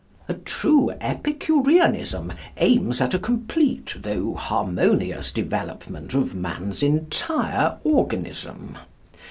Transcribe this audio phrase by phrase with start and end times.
[0.27, 8.79] A true Epicureanism aims at a complete though harmonious development of man's entire organism.